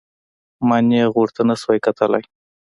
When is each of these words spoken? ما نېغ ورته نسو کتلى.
ما 0.67 0.77
نېغ 0.89 1.09
ورته 1.19 1.41
نسو 1.47 1.71
کتلى. 1.85 2.21